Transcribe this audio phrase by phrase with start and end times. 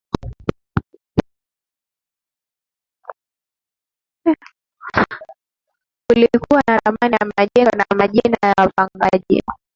[6.07, 9.43] Kulikuwa na ramani ya jengo na majina ya wapangaji